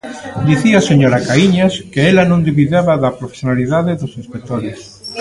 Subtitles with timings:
[0.47, 4.77] Dicía a señora Caíñas que ela non dubidaba da profesionalidade dos inspectores.